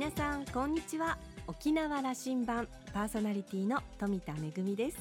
[0.00, 1.18] 皆さんこんにちは。
[1.46, 4.96] 沖縄羅針盤パーソナリティの富田恵です。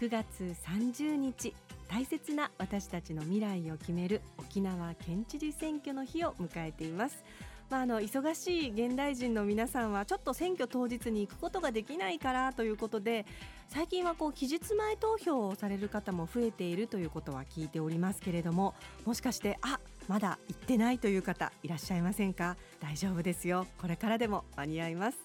[0.00, 1.54] 9月30日
[1.88, 7.22] 大切な私たちの未来を決める沖縄県知事選挙の日を迎えています。
[7.70, 13.24] まあ、あの忙しい現代人の皆さんはちょっと選挙当日に行くことができないからということで
[13.68, 18.74] 最近はこう期日前投票をされる方も増えているということは聞いておりますけれども
[19.06, 19.78] もしかしてあ
[20.08, 22.56] まだ行ってないという方いらっしゃいませんか？
[22.80, 23.66] 大丈夫ですよ。
[23.80, 25.18] これからでも間に合います。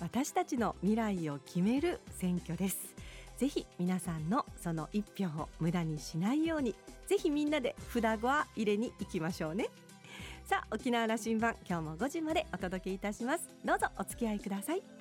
[0.00, 2.94] 私たちの未来を決める選挙です。
[3.38, 6.74] ぜひ皆さんのその一票を無駄にしないように
[7.06, 9.68] ぜひみんなで札は入れに行きましょうね。
[10.44, 13.48] さあ沖縄羅針盤今日も5時までお届けいたします。
[13.64, 14.95] どうぞお付き合いください。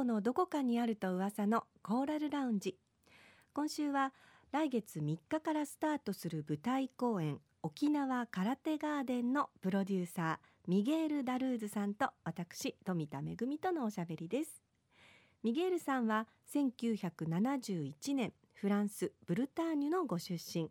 [0.00, 2.76] 覇空港のどこかにあると噂のコーラルラウンジ。
[3.52, 4.12] 今週は
[4.52, 14.62] 来月3日からスタートする舞台公演沖縄空手ガーデンのプロデューサーミゲール・ダルーズさんと私富田恵とのおしゃべりです。
[15.42, 20.70] ミゲールさんは1971年フランスブルターニュのご出身。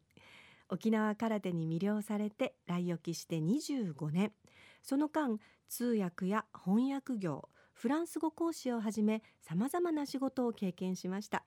[0.70, 4.32] 沖縄空手に魅了されて来沖して25年。
[4.82, 11.46] その間通訳や翻訳業フランス語講師をはじめさまざまな仕事を経験しました。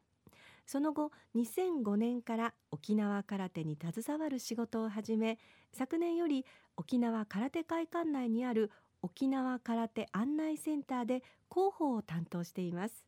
[0.65, 5.39] その後2005年から沖縄空手に携わる仕事を始め
[5.75, 6.47] 昨年より
[6.79, 8.71] 沖縄空手会館内にある
[9.03, 13.05] 沖縄空手案内センターで広報を担当しています。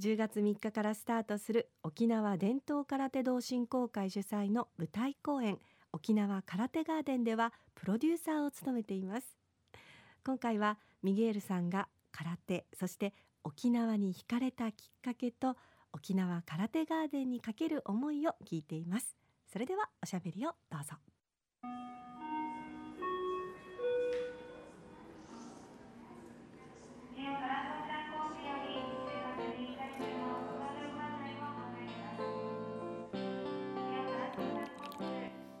[0.00, 5.58] 10月3日からスタートする沖縄伝統空手道振興会主催の舞台公演
[5.92, 9.41] 沖縄空手ガーデンではプロデューサーを務めています。
[10.24, 13.12] 今回はミゲールさんが空手そして
[13.42, 15.56] 沖縄に惹かれたきっかけと
[15.92, 19.16] 沖縄空手ガーデンにかける思いを聞いています。
[19.52, 20.94] それではおしゃべりをどうぞ。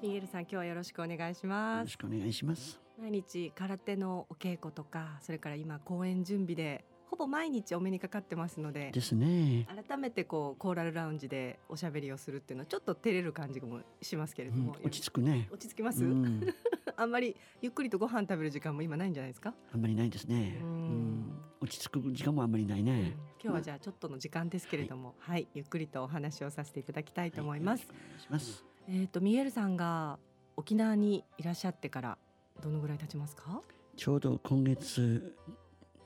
[0.00, 1.78] ミゲルさん今日はよろしくお願いします。
[1.78, 2.81] よろしくお願いします。
[3.00, 9.66] 毎日空手のお稽古とかそれから今公演準備でほぼ毎日お目にかかってますのでですね。
[9.86, 15.46] 改めてこうコーラルラウンジでおしゃべりをするっていうのはちょっと照れる感じもしますけれども、うん、落ち着くね。
[15.52, 16.40] 落ち着きます、うん、
[16.96, 19.54] あんまりゆっくりとご飯食べる時間も今ないんじゃないですか？
[19.74, 28.64] あんまりないですね、うん、落ち着く時間もあんまりないね、今日はじゃあちょっとの時間ですけれども、はい、はい、ゆっくりとお話をさせていただきたいと思います、はい、します。
[28.88, 30.18] えっ、とミエルさんが
[30.56, 32.18] 沖縄にいらっしゃってから
[32.62, 33.60] どのぐらい経ちますか？
[33.96, 35.34] ちょうど今月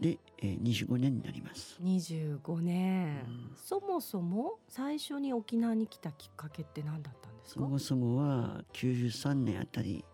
[0.01, 1.79] で、えー、25年になります。
[1.83, 7.61] 25年、うん、そもそも最初に沖縄に来たきっかけって何だったんですか？
[7.61, 10.05] そもそもは93年あたり、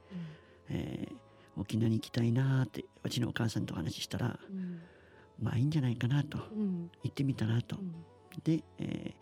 [0.69, 4.81] うん、えー、沖縄に行きたいなってうちのお母さんと話したら、うん、
[5.41, 7.77] まあいいんじゃないかなと、うん、行ってみたらと、
[8.45, 9.15] で、え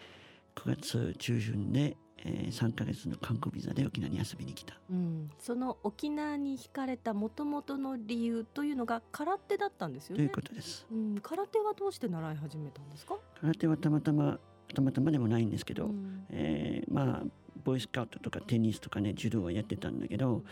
[0.55, 10.17] ー、9月中旬でえー、3か月の観光ビザで沖縄に遊びに来た、うん、その沖縄に惹かれたもともとの理由というのが空手だったんですよね。
[10.17, 13.17] ということです、うん、空手はどうして習い始めたんですか？
[13.41, 14.39] 空手はたまたま
[14.75, 17.23] たまたまでもないんですけど、うん、えー、まあ
[17.65, 20.43] ボーイスカウトとかテニスとかね柔道はやってたんだけど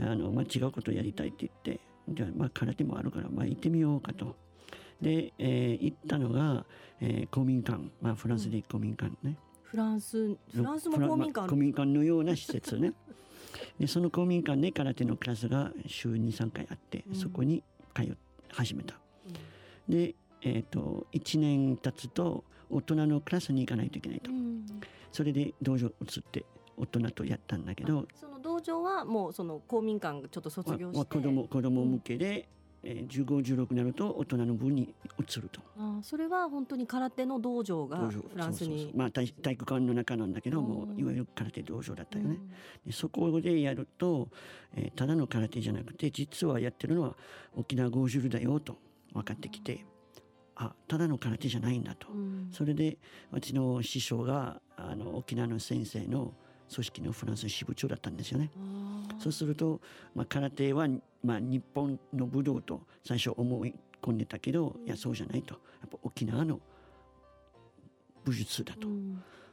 [0.00, 4.36] あの、まあ、違うことをやりたいって言ってじゃあまあ空手もあるから、まあ、行ってみようかと。
[5.00, 6.64] で、えー、行ったのが、
[7.00, 12.92] えー、公民館、まあ、フランスで公民館ね、フランスフランスも公民館、まあ、公民館のような施設ね。
[13.78, 17.62] でその公民館で空手のクラスが週23回あって、うん、そこに
[17.94, 18.12] 通い
[18.50, 18.98] 始めた、
[19.88, 24.66] うん、で、えーと、1年経つと大人のクラスに行かないといけないと、うん、
[25.10, 26.44] それで道場移って
[26.76, 28.06] 大人とやったんだけど。
[28.14, 32.48] その道場はもうその公民館ちょっと卒業して、まあ、子供子供向けで、
[32.88, 35.60] えー、1516になると大人の部に移ると。
[35.76, 38.92] あそれは本当に空手の道場がフランスに。
[38.94, 42.38] まあ体体育館の中なんだけどもいわゆる空手道場だったよね、
[42.86, 44.28] でそこでやると、
[44.76, 47.16] えー、ただの空手じゃなくて実はやってるのは
[47.56, 48.76] 沖縄ゴージュルだよと
[49.12, 49.84] 分かってきて
[50.54, 52.06] あただの空手じゃないんだと、
[52.52, 52.98] それで
[53.32, 56.34] うちの師匠があの沖縄の先生の
[56.72, 58.50] 組織のフランス支部長だったんですよね。
[59.18, 59.80] そうすると、
[60.14, 60.88] まあ、空手は、
[61.22, 65.54] まあ、日本の武道と最初思い込んでたけどいやそうじゃないと。
[65.54, 66.60] やっぱ沖縄の
[68.24, 68.88] 武術だと。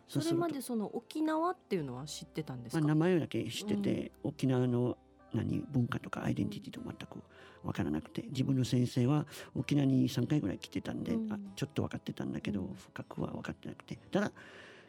[0.07, 4.97] それまでその沖縄っていうのは知ってたんです名前だけ知ってて、うん、沖縄の
[5.33, 7.23] 何文化とかアイデンティティと全く
[7.63, 9.25] 分からなくて自分の先生は
[9.55, 11.33] 沖縄に3回ぐらい来てたんで、うん。
[11.33, 13.97] あちょっと分かってたんだけど深くは分かってなくて。
[14.11, 14.31] ただ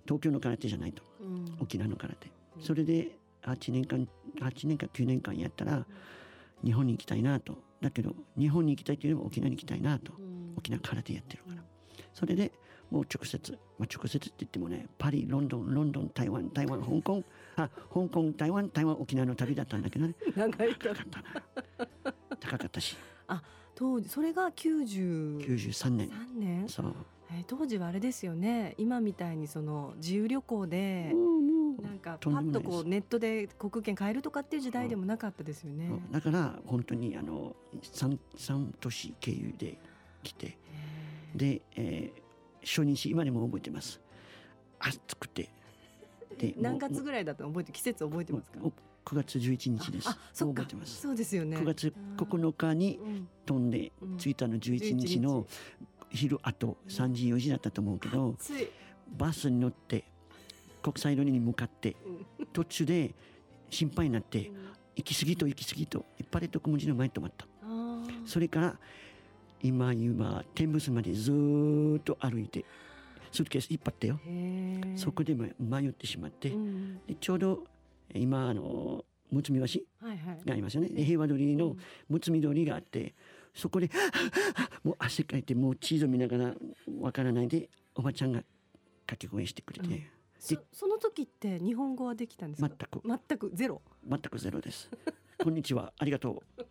[0.04, 1.02] 東京の空手じゃないと。
[1.20, 1.56] うん。
[1.60, 2.30] 沖縄の空手。
[2.56, 2.62] うん。
[2.62, 4.08] それで8年間
[4.40, 5.86] 8年か9年間やったら
[6.64, 7.58] 日本に行きたいなと。
[7.80, 10.12] だけど日本に行きたいというよりも沖縄に行きたいなと。
[10.18, 10.54] うん。
[10.56, 11.62] 沖縄空手やってるから。
[12.12, 12.52] それで
[12.90, 17.22] もう直接、まあ、直接って言ってもねパリロンドンロンドン台湾台湾香港。
[17.56, 20.14] あ香港台湾台湾沖縄の旅だったんだけどね。
[20.34, 21.22] 長い高かった。
[22.10, 22.96] な高かったし。
[23.74, 26.10] 当時それが93 93年。
[26.36, 26.94] 年、そう。
[27.30, 28.74] えー当時はあれですよね。
[28.78, 35.88] 今みたいにその自由旅行でもうもうなんかとパッとこうネットで航空券買えるとかっていう時代でもなかったですよね。
[35.88, 39.78] そうだから本当にあの 3, 三都市経由で
[40.22, 40.58] 来て。
[41.34, 42.24] で、えー
[42.66, 44.00] 初日今でも覚えてます。
[44.78, 45.50] 暑くて。
[46.38, 48.58] で何月ぐらいだったの覚えて季節覚えてますか？
[48.58, 48.72] もう
[49.04, 50.08] 9月11日です。
[50.34, 51.02] 覚えてます。
[51.02, 51.58] そうですよね。
[51.58, 53.28] 9月9日にうん。
[53.44, 54.16] 飛んでうん。
[54.16, 55.46] 着いたの11日の
[56.08, 58.34] 昼あと3時4時だったと思うけど
[59.18, 60.04] バスに乗って
[60.84, 61.96] 国際通りに向かって
[62.38, 62.46] うん。
[62.52, 63.14] 途中で
[63.70, 64.54] 心配になってうん。
[64.96, 67.46] 行き過ぎと行き過ぎとパレット小文字の前に止まった。
[68.26, 68.78] それから
[69.62, 72.64] 今今天仏までずーっと歩いて
[73.32, 74.20] スーツケース引っ張ってよ
[74.96, 77.00] そこでも迷ってしまってうん。
[77.06, 77.64] でちょうど
[78.14, 80.38] 今あのむつみ橋はいはい。
[80.44, 80.90] がありますよね。
[80.90, 81.74] で平和通りの
[82.08, 83.14] むつみ通りがあって
[83.54, 83.90] そこで
[84.84, 86.54] もう汗かいてもう地図見ながら
[87.00, 88.42] わからないでおばちゃんが
[89.06, 90.02] 掛け声してくれて、うん
[90.44, 93.00] そその時って日本語はできたんです全かく。
[93.02, 93.80] 全くゼロ。
[94.06, 94.90] 全くゼロです。
[95.42, 96.62] こんにちはありがとう。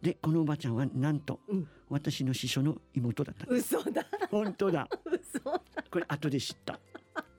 [0.00, 1.68] でこのおばちゃんはなんとうん。
[1.90, 4.06] 私の師匠の妹だった嘘だ。
[4.30, 4.88] 本当だ。
[5.04, 5.62] 嘘だ。
[5.90, 6.80] これ後で知った。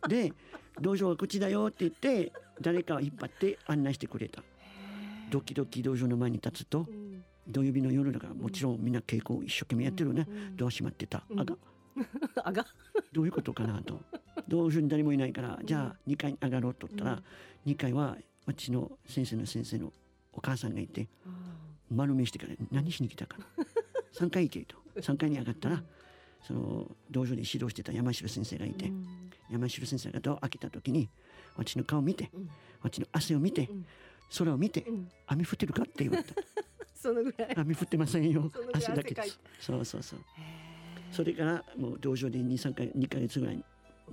[0.07, 0.31] で
[0.79, 2.31] 道場は口だよって言って
[2.61, 4.43] 誰かを引っ張って案内してくれた。
[5.31, 7.23] ドキドキ道場の前に立つとうん。
[7.47, 11.57] 土曜日の夜だからもちろんみんな稽古を一生懸命やってるね、うんドア閉まってた、うんあが。
[12.45, 12.67] あが。
[13.11, 13.99] どういうことかなと
[14.49, 17.21] 道場に誰もいないからじゃあ2階に上がろうと言ったら、
[17.65, 19.93] 2階は私の先生の先生の
[20.33, 21.07] お母さんがいて
[21.89, 23.45] 丸目してから何しに来たかな
[24.13, 24.77] 3 階行けと。
[24.95, 25.83] 3階に上がったら
[26.45, 29.05] その道場で指導してた山城先生がいて、うん。
[29.49, 31.09] 山城先生がドア開けた時に
[31.55, 32.49] 私の顔を見てうん。
[32.81, 33.85] 私の汗を見てうん。
[34.37, 36.33] 空を見てうん「雨降ってるか?」って言われた。
[36.95, 38.51] そのぐらい「雨降ってませんよ。
[38.73, 40.19] 汗だけです」そうそうそう。
[41.11, 43.63] それからもう道場で23回2ヶ月ぐらい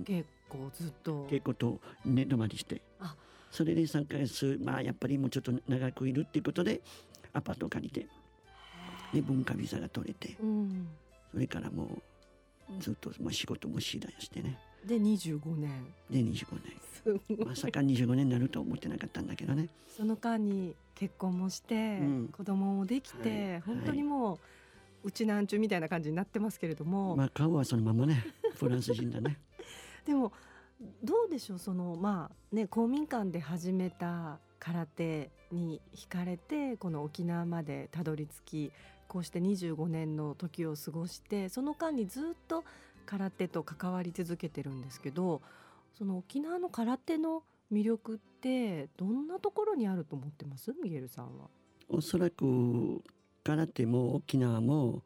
[0.05, 1.27] 結構ずっと。
[1.29, 2.81] 稽古と寝泊まりして。
[2.99, 3.15] あ。
[3.51, 6.81] それで3ヶ月まあやっぱりもうちょっと長くいるっていうことで
[7.33, 8.07] アパートを借りて。
[9.13, 10.35] で文化ビザが取れて。
[10.41, 10.87] うん。
[11.31, 11.85] それからも
[12.69, 14.57] うずっともう仕事もしだしてね。
[14.85, 15.85] で25年。
[16.09, 16.45] で25
[17.03, 17.21] すごい。
[17.29, 19.69] 年まさか25年になると思ってなかったんだけどね。
[19.87, 22.29] その間に結婚もして、うん。
[22.35, 23.61] 子供もできて、はい。
[23.61, 24.35] 本当にも
[25.03, 28.25] う、うちなんちゅうみたいな感じになってますけれども、まあ顔はそのままね。
[28.55, 29.37] フランス人だね
[30.07, 30.31] でも
[31.03, 38.71] どうでしょうそのまあね公民館で始めた空手に惹かれてこの沖縄までたどり着き
[39.07, 42.63] こうして25年の時を過ごしてその間にずっと
[43.05, 45.41] 空手と関わり続けてるんですけど
[45.97, 50.73] その沖縄の空手の魅力ってどんなところにあると思ってます？
[50.81, 51.49] ミゲルさんは。
[51.89, 53.01] おそらく
[53.43, 55.03] 空手も沖縄も、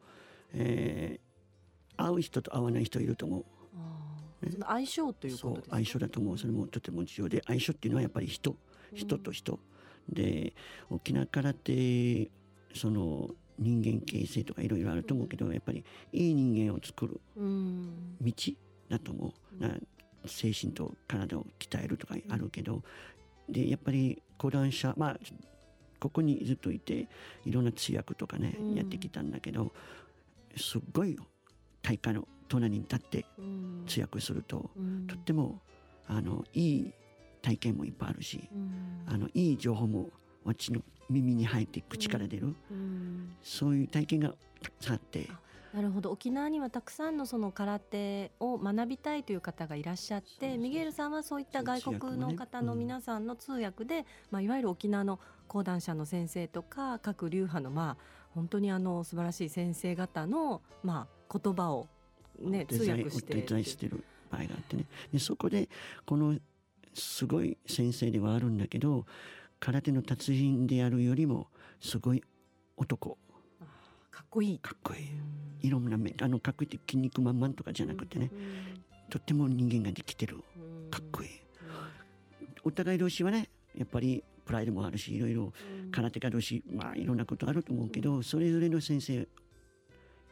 [0.54, 1.32] えー
[1.98, 3.46] 会う人と会わない人いると思う
[4.50, 5.76] その相性ということですか？
[5.76, 6.38] 相性だと思う。
[6.38, 8.56] それもとても重要で相性っていうのはやっぱり人
[8.94, 9.60] 人と人、
[10.10, 10.54] で
[10.90, 12.30] 沖縄空手
[12.74, 13.30] その
[13.60, 18.18] 人間形成とかいろいろあると思うけどやっぱりいい人間を作るうん。
[18.20, 18.34] 道
[18.90, 19.76] だと思う、な
[20.26, 22.82] 精神と体を鍛えるとかあるけど、
[23.48, 25.20] でやっぱり講談社まあ
[26.00, 27.08] ここにずっといて
[27.46, 28.76] いろんな通訳とかね、うん。
[28.76, 29.72] やってきたんだけど
[30.58, 31.18] すっごい
[31.84, 33.84] 大会の隣に立ってうん。
[33.88, 35.08] 通訳すると、うん。
[35.08, 35.60] とっても
[36.08, 36.94] あのいい
[37.42, 39.04] 体験もいっぱいあるし、うん。
[39.08, 40.10] あのいい情報も
[40.44, 43.34] 私の耳に入って口から出る、うん。
[43.42, 45.30] そういう体験がたくさんあって。
[45.30, 46.12] あなるほど。
[46.12, 57.98] 沖縄にはたくさんのその空手を学びたいという方がいらっしゃってミゲルさんはそういった外国の方の皆さんの通訳で、まあ、いわゆる沖縄の講談社の先生とか各流派のまあ
[58.36, 61.88] 本当にあの素晴らしい先生方のまあ言葉を
[62.50, 63.34] ね通デザイン訳して。
[63.34, 64.86] お手伝いしてる場合があってね。
[65.12, 65.70] でそこで
[66.06, 66.38] この
[66.94, 69.06] すごい先生ではあるんだけど
[69.60, 71.48] 空手の達人であるよりも
[71.80, 72.24] すごい
[72.78, 73.18] 男。
[73.62, 73.66] あ
[74.10, 74.60] かっこいい。
[74.60, 75.02] かっこいい。
[75.02, 78.32] うんいろんな面あのかっこいいって筋肉満々とかじゃなくてね、
[79.12, 80.38] とっても人間ができてる。
[80.58, 81.30] うんかっこいい。
[82.64, 85.54] お互い同士はねやっぱりププライドもあるしいろいろ
[85.92, 89.26] 空手家同士まあいろんなことあると思うけどそれぞれの先生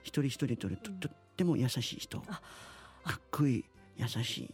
[0.03, 2.19] 一人一人とるととっても優しい人。
[2.19, 2.41] か
[3.05, 3.11] あ。
[3.11, 3.65] っこいい
[3.95, 4.53] 優しい。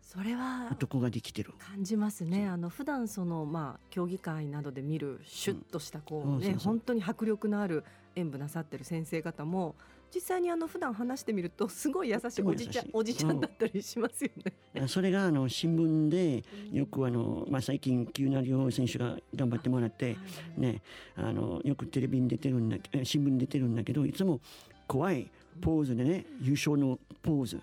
[0.00, 1.54] それは男ができてる。
[1.58, 2.46] 感じますね。
[2.46, 6.58] あの普段そのまあ競技会などで見るシュッとしたこうね、うん。
[6.58, 7.82] 本当に迫力のある
[8.14, 9.74] 演舞なさってる先生方も
[10.14, 14.30] 実際にあの普段話してみるとすごい優しいおじちゃんおじちゃんだったりしますよ
[14.72, 14.86] ね。
[14.86, 20.16] それがあの新聞でよくあの、まあ、最近急な両選手が頑張ってもらって、
[20.56, 20.80] ね、
[21.16, 24.40] あのよくテレビに出てるんだ新聞に出てるんだけどいつも
[24.86, 25.28] 怖い
[25.60, 27.60] ポーズでね優勝のポーズ。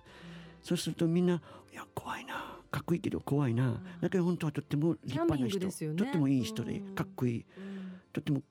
[0.63, 2.59] そうするとみんな「いや怖いな。
[2.71, 5.95] かっこいいけど怖いな」だけど本当はとっても立派な人、ね。
[5.95, 6.95] とってもいい人でうん。
[6.95, 7.45] かっこいい。
[7.57, 7.91] うん。
[8.13, 8.41] とっても、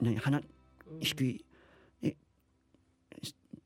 [0.00, 0.40] ね、鼻
[1.00, 1.44] 低い。
[2.02, 2.16] え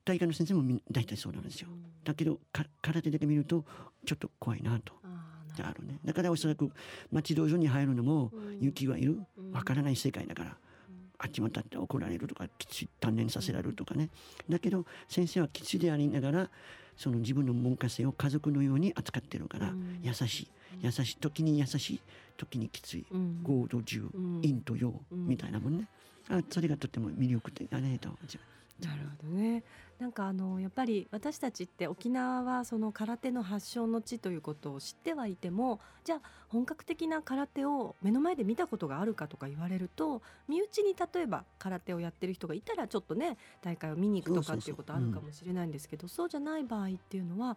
[0.04, 1.68] 大会の先生も大体そうなんですよ。
[2.04, 3.64] だけどか空手だけ見ると
[4.04, 4.94] ちょっと怖いなと。
[5.60, 5.98] あるね。
[6.04, 6.70] だからおそらく
[7.10, 8.56] 町道場に入るのもうん。
[8.58, 9.20] 勇気はいる。
[9.36, 9.52] うん。
[9.52, 10.56] わからない世界だから
[11.18, 14.08] あっちまたって怒られるとか鍛錬させられるとかね。
[14.48, 16.50] だけど先生は基地でありながら
[16.96, 20.00] その自分の門下生を家族のように扱ってるからうん。
[20.02, 20.48] 優しい。
[20.82, 22.00] 優しい時に優しい。
[22.36, 23.06] 時にきつい。
[23.10, 23.42] うん。
[23.42, 24.42] 豪と柔うん。
[24.42, 25.88] 陰と陽うんみたいなもんね。
[26.30, 28.10] あそれがとっても魅力的だねと
[28.80, 29.37] なるほどね。
[29.98, 47.56] なんかあのやっぱり私たちって沖縄はその空手の発祥の地ということを知ってはいてもじゃあ本格的な空手を目の前で見たことがあるかとか言われると身内に例えば空手をやってる人がいたらちょっとね大会を見に行くとかっていうことあるかもしれないんですけどそうじゃない場合っていうのは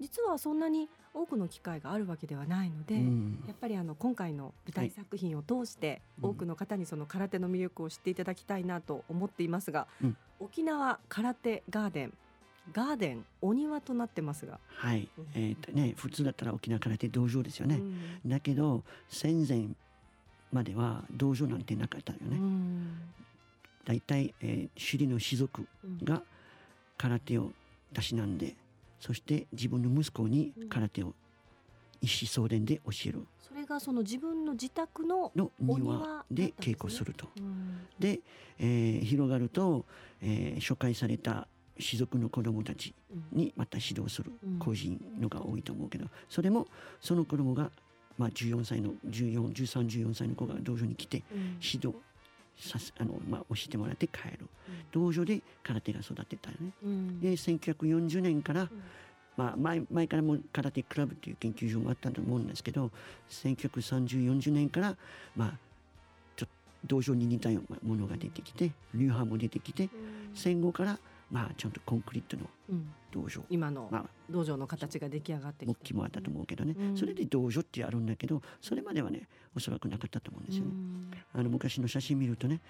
[0.00, 2.94] 実はそんなに多くの機会があるわけではないので。
[2.94, 12.12] うんやっぱりあの今回の舞台作品を通してうん多くの方にその空手の魅力を知っていただきたいなと思っていますが、うん沖縄空手ガーデン。
[12.72, 15.08] ガーデンお庭となってますが、はい。
[15.16, 15.26] うん。
[15.34, 17.76] えーとね普通だったら沖縄空手道場ですよね。
[17.76, 18.30] うん。
[18.30, 19.68] だけど戦前
[20.52, 22.36] までは道場なんてなかったようね。
[22.38, 22.96] ん。
[23.84, 25.98] 大体、えー、首里の士族うん。
[26.04, 26.22] が
[26.98, 27.52] 空手を
[27.94, 28.54] たしなんで
[29.00, 31.14] そして自分の息子に空手を
[32.02, 33.26] 一子相伝で教える。
[33.40, 37.28] それがその自分の自宅の、のお庭庭で稽古すると。
[37.38, 37.86] うん。
[37.98, 38.20] で、
[38.58, 39.86] えー広がると、
[40.20, 41.46] えー初回された
[41.78, 42.92] 士族の子供たち
[43.32, 43.38] うん。
[43.38, 44.58] にまた指導するうん。
[44.58, 46.66] 個人のが多いと思うけどそれも
[47.00, 47.70] その子供が
[48.18, 51.38] まあ14歳の141314歳の子が道場に来てうん。
[51.62, 51.94] 指導
[52.58, 54.48] させあの、まあ、教えてもらって帰る。
[54.92, 56.70] 道場で空手が育てたよね。
[56.82, 57.20] うん。
[57.20, 58.68] で1940年から、うん
[59.36, 62.90] まあ、前前からも空手クラブという研究所もあったと思うんですけど
[63.30, 64.96] 193040年から、
[65.36, 65.52] まあ、
[66.36, 66.46] ちょ
[66.86, 69.90] 道場に似たようなものが出てきて流派も出てきてうん。
[70.34, 70.98] 戦後から、
[71.30, 72.92] まあ、ちゃんとコンクリートのうん。
[73.10, 76.96] 道場、今のまあ、道場の形が出来上がってき木器もあったと思うけどね、うん。
[76.96, 80.70] それで道場ってあるんだけどそれまではねおそらくなかったと思うんですよね。
[81.34, 82.60] あの昔の写真見るとね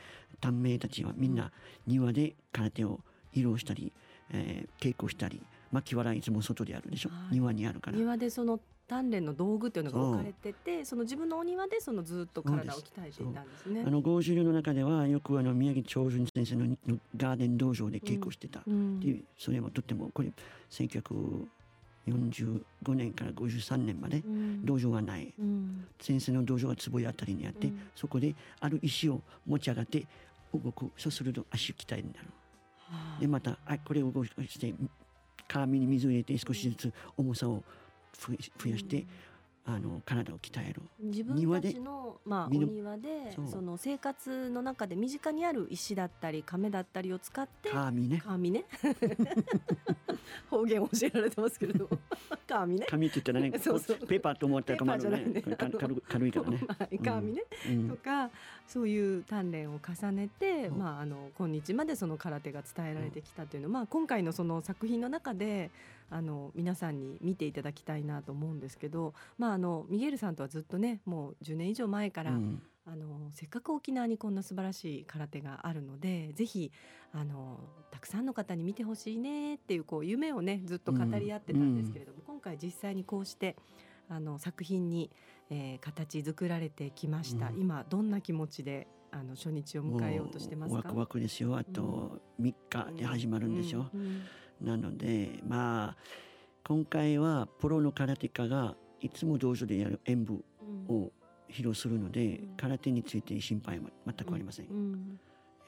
[0.40, 1.52] 短命たちはみんな
[1.86, 2.98] 庭で空手を
[3.32, 3.92] 披露したり、
[4.30, 5.40] えー稽古したり
[5.72, 7.08] 巻き笑いいつも外であるでしょ。
[7.10, 7.34] はい。
[7.34, 7.96] 庭にあるから。
[7.96, 13.82] 庭でその鍛錬の道具っていうのが置かれててその自分のお庭でそのずっと体を鍛えていたんですね。
[13.86, 13.90] あ。
[13.90, 18.60] の合流の中ではよくあの宮城長順先生ののガーデン道場で稽古してた。
[18.60, 19.00] っうん。
[19.00, 20.30] ていう、それもとってもこれ
[20.70, 22.60] 1945
[22.94, 24.64] 年から53年までうん。
[24.66, 25.32] 道場はない。
[25.38, 25.86] うん。
[26.00, 27.80] 先生の道場が坪井あたりにあって、うん。
[27.96, 30.06] そこである石を持ち上がって
[30.52, 32.26] 動くそうすると足鍛えになる
[32.78, 33.20] はあ。
[33.20, 34.74] でまたあこれを動かして
[35.52, 37.62] 鏡に水を入れて少しずつ重さを
[38.18, 39.06] 増やして、
[39.64, 48.20] あの体を鍛える自分たちのまあお庭でその生活の中で身近にある石だったり亀だったりを使って鏡ね。
[48.24, 48.64] 紙ね。
[50.50, 51.84] 方言教えられてますけれど。
[51.84, 51.98] も
[52.48, 52.86] 紙ね。
[52.88, 53.98] 紙って言ったらね そうそう。
[53.98, 55.24] ペーパーと思ったら困るね。
[55.26, 55.42] ね。
[55.42, 57.88] 軽軽いからね、 はい紙ね、うん。
[57.88, 58.30] とか
[58.66, 60.74] そういう鍛錬を重ねて、う。
[60.74, 65.70] んまあ、あの今日までその空手が伝えられてきたというのは、まあ、今回のその作品の中で
[66.12, 72.62] あの皆さんに見ていただきたいなと思うんですけど、まあ、あのミゲルさんとはずっとねもう10年以上前から、うん。
[72.84, 76.72] あのせっかく沖縄にこんな素晴らしい空手があるのでぜひ
[77.12, 77.60] あの
[77.92, 83.54] たくさんの方に見てほしいねっていうこう夢をねずっと語り合ってたんですけれども、今回実際にこうして
[84.08, 85.12] あの作品に、
[85.48, 87.60] えー形作られてきました、うん。
[87.60, 90.78] 今どんな気持ちであの初日を迎えようとしてますか？
[90.78, 91.56] ワクワクですよ。
[91.56, 94.00] あと3日で始まるんですよ、うん。
[94.00, 94.22] うん
[94.62, 95.96] なのでまあ
[96.64, 100.42] 今回はプロの空手家がいつも道場でやる演舞
[100.88, 100.96] うん。
[100.96, 101.10] を
[101.50, 102.56] 披露するので、うん。
[102.56, 105.20] 空手について心配は全くありません、うん。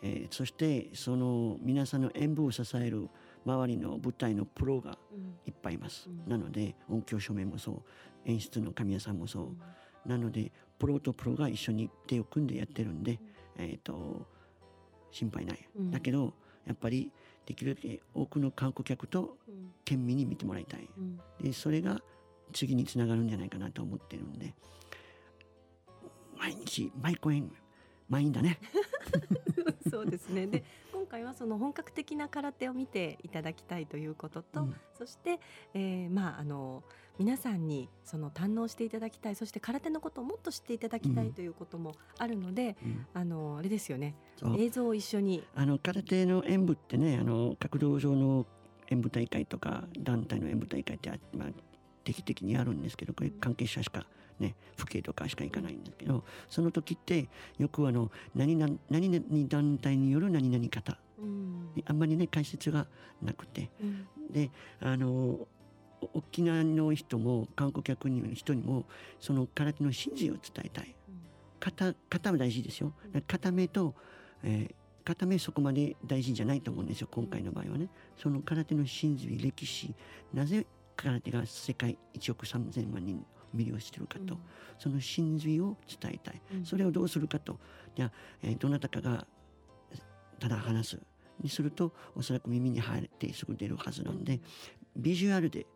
[0.03, 3.09] えーそしてその皆さんの演舞を支える
[3.45, 5.35] 周りの舞台のプロがうん。
[5.47, 6.31] いっぱいいます、うん。
[6.31, 7.83] なので音響照明もそう
[8.25, 9.53] 演出の神谷さんもそ
[10.07, 10.09] う。
[10.09, 13.19] なのでプロとプロが一緒に手を組んでやってるんで、
[13.57, 14.27] えー、と
[15.11, 15.91] 心配ない、うん。
[15.91, 16.35] だけど
[16.67, 17.11] やっぱり
[17.47, 20.89] できるだけ多くの観光客とうん県民に見てもらいたい。
[20.97, 21.21] うん。
[21.41, 22.01] でそれが
[22.53, 24.55] 次につながるんじゃないかなと思ってるんで。
[26.39, 27.51] 毎日毎公演
[28.09, 28.59] 満員だね
[29.95, 30.47] そうですね。
[30.49, 34.75] で、今回はその本格的な空手を見ていただきたいということと、うん。
[34.99, 35.39] そして、
[35.73, 36.83] えーまああの
[37.17, 41.33] 皆さんにその堪能していただきたい、そして空手のことをもっと知っていただきたいうん。
[41.33, 43.07] ということもあるので、うん。
[43.15, 44.17] あのあれですよね。
[44.59, 48.47] 映像を一緒に、あの空手の演舞ってねあの各道場の
[48.89, 51.49] 演舞大会とか団体の演舞大会ってあ、まあ、
[52.05, 54.07] 定期的にあるんですけどこれ関係者しか
[54.39, 60.99] ね府警とかしか行かないんですけどその時ってよくあの何々何々団体による何々方。
[61.19, 61.83] うん。
[61.87, 62.87] あんまりね解説が
[63.23, 63.71] なくて。
[63.81, 64.07] うん。
[64.31, 65.49] であのお
[66.13, 68.85] 沖縄の人も観光客の人にも
[69.21, 70.95] その空手の真髄を伝えたい。
[71.61, 72.93] 型型は大事ですよ。
[73.15, 73.25] うん。
[73.27, 73.95] 型目と、
[74.43, 77.89] えー型目そこまで大事じゃないと思うんですよ今回の場合はね。
[78.17, 79.95] その空手の真髄歴史
[80.33, 83.21] なぜ空手が世界1億3000万人を
[83.57, 84.37] 魅了してるかと、
[84.79, 86.43] その真髄を伝えたい。
[86.53, 86.65] うん。
[86.65, 87.59] それをどうするかと。
[87.97, 89.27] じゃあ、えーどなたかが
[90.41, 91.01] ただ話す。
[91.41, 94.41] にするとおそらく耳に入ってすぐ出るはずなんで
[94.97, 95.67] ビジュアルで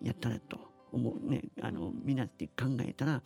[0.00, 0.58] やったらと
[0.92, 1.30] 思う。
[1.30, 3.20] ねあのみんなって考えたらや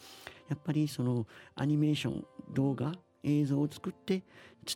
[0.55, 2.93] っぱりそのアニメーション動画
[3.23, 4.23] 映像を作って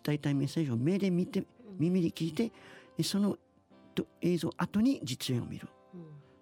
[0.04, 1.47] 伝えたいメッセージを目で見てうん。
[1.78, 2.52] 耳で聞いて
[2.97, 3.38] でその
[3.94, 5.66] と映像後に実演を見る。
[5.66, 5.81] うん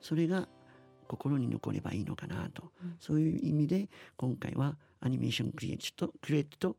[0.00, 0.48] それが
[1.06, 6.76] 心に残ればいいのかなと、うんそういう意味で今回はアニメーションクリエイトとクリエイトと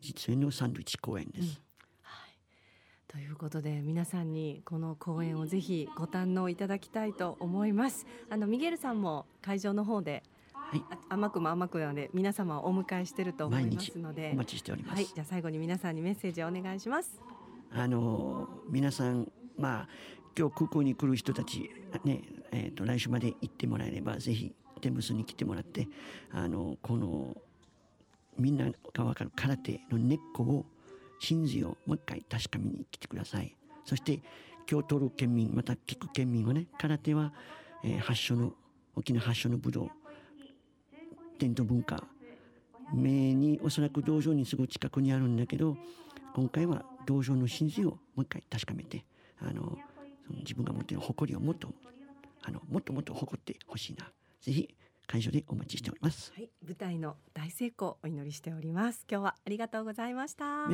[0.00, 1.60] 実演のサンドイッチ公演です。
[2.02, 2.30] はい。
[3.08, 8.06] ということで皆さんにこの公演をぜひご堪能いただきたいと思います。
[8.30, 14.94] あのミゲルさんも会場の方で、はいあ甘くも甘くなので皆様をお迎えしてると思いますのでお、待ちしております。
[14.94, 15.06] はい。
[15.06, 17.20] じゃあ最後に皆さんにメッセージをお願いします。
[17.72, 19.88] あの皆さんまあ
[20.38, 21.70] 今日空港に来る人たち
[22.04, 22.22] ね
[22.52, 25.88] えー、と来週まで行ってもらえればぜひテムスに来てもらって
[26.32, 27.36] あのこの
[28.38, 30.66] みんなが分かる空手の根っこを
[31.18, 33.56] 真髄をもう一回確かめに来てください。
[33.84, 34.20] そして
[34.66, 37.32] 京都の県民また聞く県民はね空手は、
[37.84, 38.52] えー発祥の
[38.94, 39.88] 沖縄発祥の武道
[41.38, 42.02] 伝統文化
[42.94, 45.76] 目におそらく道場にすぐ近くにあるんだけど
[46.34, 49.04] 今回は道場の真髄をもう一回確かめて
[49.40, 49.78] あの
[50.30, 51.68] 自分が持っている誇りをもっと
[52.42, 54.10] あのもっともっと誇ってほしいな
[54.40, 54.74] ぜひ
[55.06, 56.32] 会場でお待ちしております。
[56.34, 56.50] はい。
[56.64, 59.06] 舞台の大成功お祈りしております。
[59.08, 60.66] 今日はありがとうございました。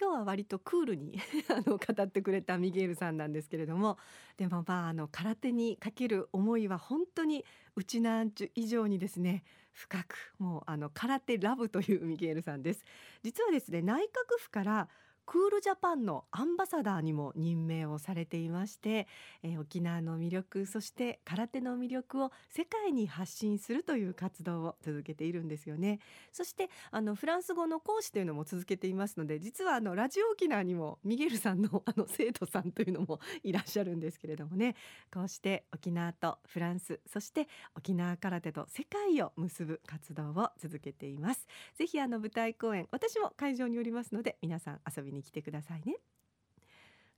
[0.00, 1.18] 今日は割とクールに
[1.50, 3.98] あの語ってくれたミゲールさんなんですけれども
[4.36, 7.44] でもまああの空手にかける思いは本当に
[7.76, 12.84] うちなんちゅ以上にですね深くもうあの空手ラブというミゲールさんです
[13.22, 14.88] 実はですね内閣府から
[15.30, 19.06] クールジャパンのアンバサダーにも任命をされていまして、
[19.44, 26.00] えー沖縄の魅力そして空手の魅力を世界に発信するという活動を続けているんですよね。
[26.32, 34.74] そしてあのフランス語の講師というのも続けていますので実はあのラジオ沖縄にもミゲルさんの あの生徒さんというのもいらっしゃるんですけれどもね。
[35.12, 41.46] こうして沖縄とフランスそして沖縄空手と世界を結ぶ活動を続けています。
[41.74, 45.96] ぜひあの舞台公演私も会場におりますので皆さん遊びに来てくださいね。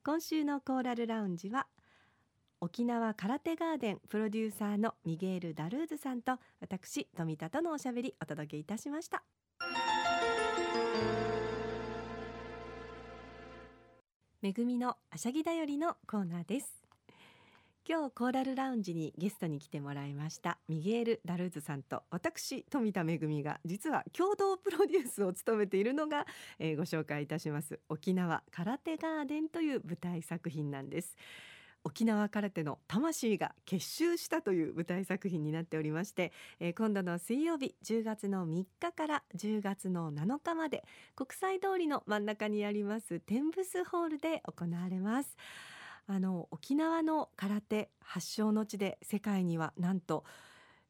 [0.05, 1.67] 今週のコーラルラウンジは
[2.61, 9.25] 沖縄空手ガーデンプロデューサーのミゲール・ダルーズさんと私富田とのおしゃべりお届けいたしました。
[14.45, 16.82] 恵みのあしゃぎだよりのコーナーです。
[17.85, 20.59] 今日コーラルラウンジにゲストに来てもらいました。
[20.68, 26.25] ミゲール・ダルーズさんと私富田めぐみが実は共同プロデュースを務めているのが、
[26.61, 27.81] えーご紹介いたします。
[27.88, 31.16] 沖縄空手ガーデンという舞台作品なんです。
[31.83, 40.85] 沖縄空手の魂が結集したという舞台作品になっておりまして、えー今度の水曜日10月の3日から10月の7日まで
[41.16, 45.37] 国際通りの真ん中にありますテンブスホールで行われます。
[46.07, 50.25] あの沖縄の空手発祥の地で世界にはなんと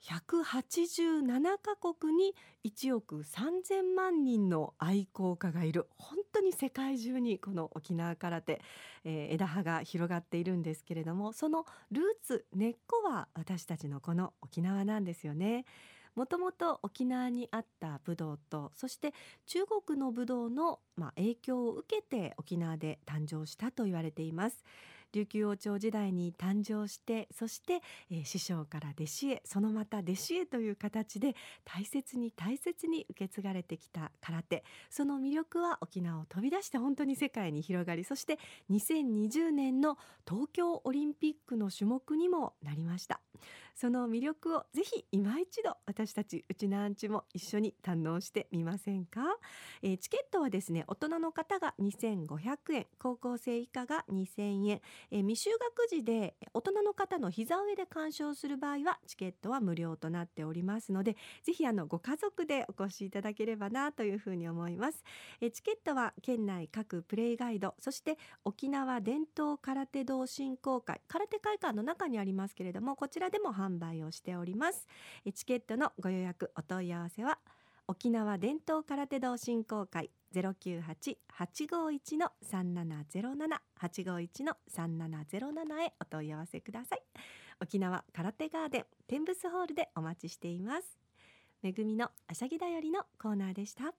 [0.03, 8.61] 187カ国に1億3000万人の愛好家がいる本当に世界中にこの沖縄空手、
[9.05, 15.65] えー枝葉が広がっているんですけれどもそのルーツ根っこは私たちのこの沖縄なんですよね。
[16.15, 19.15] もともと沖縄にあった武道とそして
[19.47, 24.63] 中国の武道の、まあ、影響を受けて沖縄で誕生したと言われています
[25.13, 34.65] 琉球王朝時代に誕生してそして、えー、師匠から弟子へそのまた弟子へという形で大切に大切に受け継がれてきた空手。
[34.91, 38.39] その魅力は沖縄を飛び出して本当に世界に広がりそして
[38.71, 39.99] 2020年の
[40.29, 43.21] 東京オリンピックの種目にもなりました。
[43.75, 49.21] その魅力をぜひ今一度私たちうちなアンチも一緒に堪能してみませんか、
[49.83, 54.81] えー、チケットはですね大人の方が2500円高校生以下が2000円、
[55.11, 65.03] えー、未就学時で大人の方の膝上で鑑賞する場合はチケットは無料となっておりますのでぜひあのご家族でお越しいただければなというふうに思います、
[65.41, 74.87] えー、チケットは県内各プレイガイドそして沖縄伝統空手道振興会空手会館の中にありますけれどもこちらでも販販売をしております。
[75.35, 77.39] チケットのご予約お問い合わせは
[77.89, 87.03] 沖縄伝統空手道振興会098-851の3707 851の3707へお問い合わせください。
[87.61, 90.99] 沖縄空手ガーデンテンブスホールでお待ちしています。
[91.63, 93.95] めぐみのあしゃぎだよりのコーナーでした。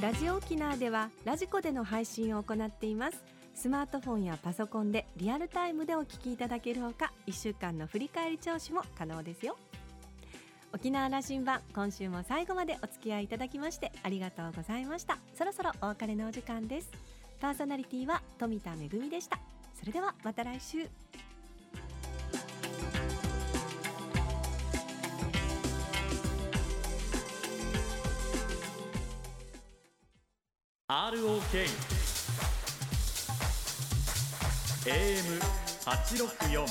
[0.00, 3.24] ラジオ沖縄ではラジコでの配信を行っています。
[3.54, 9.56] スマートフォンやパソコンでリアルタイムでお聞きいただけるほか1週間の振り返り聴取も可能ですよ。
[10.74, 15.16] 沖縄羅針盤今週も最後までお付き合いいただきましてありがとうございました。
[15.34, 16.92] そろそろお別れのお時間です。
[17.40, 19.38] パーソナリティは富田恵でした。
[19.72, 20.90] それではまた来週。
[30.88, 31.66] ROK
[34.86, 35.40] AM
[35.84, 36.64] 八六四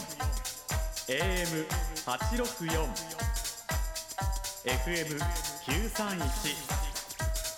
[1.09, 1.65] AM
[2.05, 2.65] 八六四
[4.63, 5.19] FM
[5.65, 6.21] 九三一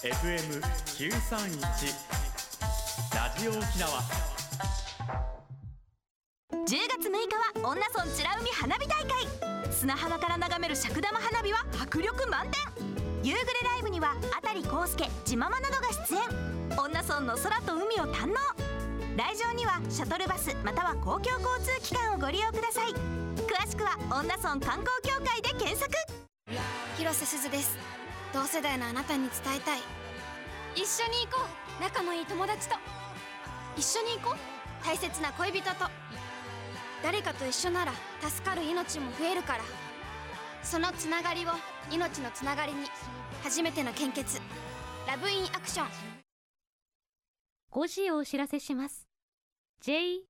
[0.01, 0.49] FM
[0.97, 1.53] 九三一
[3.13, 4.01] ラジオ沖縄。
[6.49, 9.27] 10月6日は女村美ら海花火大会。
[9.71, 12.76] 砂浜から眺める尺玉花火は迫力満点。
[13.27, 16.21] 夕暮れライブには辺康介自ママなどが出演。
[16.77, 18.35] 女村の空と海を堪能。
[19.17, 22.93] 来場にはシャトルバスまたは公共交通機関をご利用ください。
[23.35, 25.91] 詳しくは女村観光協会で検索。
[26.97, 27.77] 広瀬すずです
[28.33, 29.79] 同世代のあなたに伝えたい
[30.73, 31.45] 一緒に行こ
[31.79, 31.83] う。
[31.83, 32.77] 仲のいい友達と。
[33.75, 34.85] 一緒に行こう。
[34.85, 35.91] 大切な恋人と。
[37.03, 39.65] 誰かと一緒なら助かる命も増えるから。
[40.63, 41.49] そのつながりを
[41.91, 42.79] 命のつながりに
[43.43, 44.41] 初めての献血。
[45.07, 45.87] ラブインアクション。
[47.71, 49.07] 5時をお知らせします。
[49.81, 50.23] JOXR